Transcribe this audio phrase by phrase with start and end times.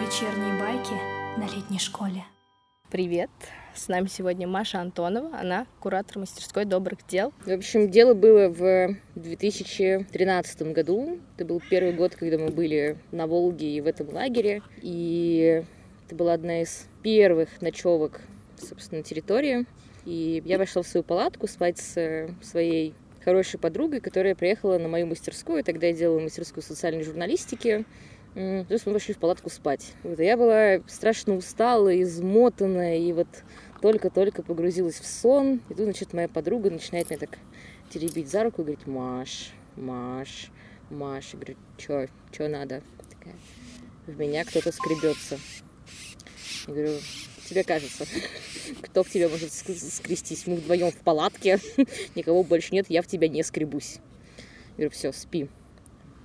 [0.00, 0.94] Вечерние байки
[1.38, 2.24] на летней школе.
[2.90, 3.28] Привет!
[3.74, 7.34] С нами сегодня Маша Антонова, она куратор мастерской добрых дел.
[7.44, 11.18] В общем, дело было в 2013 году.
[11.36, 14.62] Это был первый год, когда мы были на Волге и в этом лагере.
[14.80, 15.62] И
[16.06, 18.22] это была одна из первых ночевок,
[18.56, 19.66] собственно, на территории.
[20.06, 22.94] И я пошла в свою палатку спать с своей
[23.24, 25.64] хорошей подругой, которая приехала на мою мастерскую.
[25.64, 27.84] Тогда я делала мастерскую социальной журналистики.
[28.34, 29.92] То есть мы пошли в палатку спать.
[30.02, 33.28] Вот, я была страшно устала, измотанная, и вот
[33.82, 35.60] только-только погрузилась в сон.
[35.68, 37.38] И тут, значит, моя подруга начинает меня так
[37.90, 40.50] теребить за руку и говорит, Маш, Маш,
[40.88, 41.34] Маш.
[41.34, 42.82] Я говорю, что, что надо?
[43.10, 43.34] Такая,
[44.06, 45.38] в меня кто-то скребется.
[46.68, 46.98] Я говорю,
[47.52, 48.06] тебе кажется,
[48.82, 50.46] кто в тебя может скрестись?
[50.46, 51.58] Мы вдвоем в палатке,
[52.14, 53.98] никого больше нет, я в тебя не скребусь.
[54.70, 55.48] Я говорю, все, спи.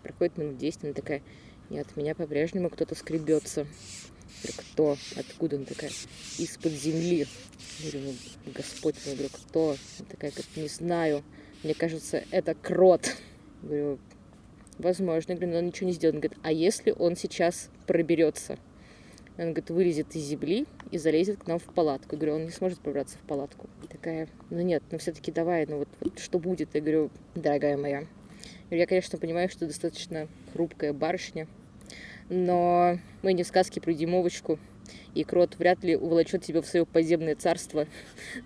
[0.04, 1.22] Проходит минут 10, она такая,
[1.70, 3.68] нет, меня по-прежнему кто-то скребется.
[4.44, 4.98] Я говорю, кто?
[5.18, 5.56] Откуда?
[5.58, 5.92] Она такая,
[6.38, 7.28] из-под земли.
[7.80, 8.14] Я говорю,
[8.46, 9.70] «Ну, Господь я говорю, кто?
[10.00, 11.24] Она такая, как не знаю.
[11.64, 13.16] Мне кажется, это крот.
[13.64, 14.00] Я говорю,
[14.78, 15.32] возможно.
[15.32, 16.16] Я говорю, но он ничего не сделает.
[16.16, 18.58] Он говорит, а если он сейчас проберется?
[19.38, 22.16] Он говорит, вылезет из земли и залезет к нам в палатку.
[22.16, 23.70] Я говорю, он не сможет пробраться в палатку.
[23.84, 26.70] И такая, ну нет, ну все-таки давай, ну вот, вот что будет?
[26.74, 28.06] Я говорю, дорогая моя.
[28.70, 31.48] Я, конечно, понимаю, что достаточно хрупкая барышня,
[32.30, 34.60] но мы не в сказке про Димовочку,
[35.18, 37.88] и крот вряд ли уволочет тебя в свое подземное царство,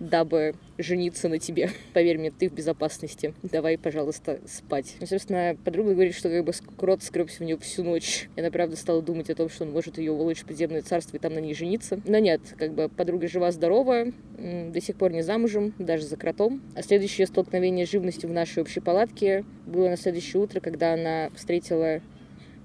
[0.00, 1.70] дабы жениться на тебе.
[1.92, 3.34] Поверь мне, ты в безопасности.
[3.42, 4.96] Давай, пожалуйста, спать.
[5.00, 8.28] Ну, собственно, подруга говорит, что как бы крот скребся в нее всю ночь.
[8.36, 11.18] И она, правда, стала думать о том, что он может ее уволочь в подземное царство
[11.18, 12.00] и там на ней жениться.
[12.06, 14.06] Но нет, как бы подруга жива-здорова,
[14.38, 16.62] до сих пор не замужем, даже за кротом.
[16.74, 21.28] А следующее столкновение с живностью в нашей общей палатке было на следующее утро, когда она
[21.36, 22.00] встретила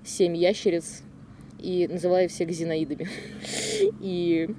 [0.05, 1.03] семь ящериц,
[1.59, 3.07] и называла их всех Зинаидами.
[3.99, 4.49] И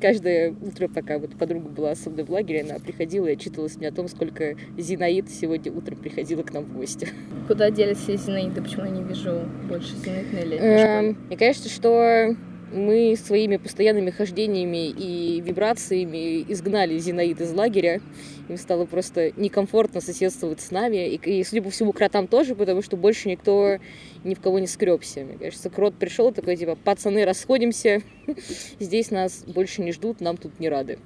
[0.00, 3.88] каждое утро, пока вот подруга была со мной в лагере, она приходила и отчитывалась мне
[3.88, 7.08] о том, сколько Зинаид сегодня утром приходила к нам в гости.
[7.46, 8.62] Куда делись все Зинаиды?
[8.62, 12.36] Почему я не вижу больше Зинаид на летней эм, Мне кажется, что
[12.74, 18.00] мы своими постоянными хождениями и вибрациями изгнали Зинаид из лагеря.
[18.48, 21.08] Им стало просто некомфортно соседствовать с нами.
[21.08, 23.78] И, и судя по всему, кротам тоже, потому что больше никто
[24.24, 25.20] ни в кого не скребся.
[25.20, 28.02] Мне кажется, крот пришел такой, типа, пацаны, расходимся.
[28.80, 30.98] Здесь нас больше не ждут, нам тут не рады.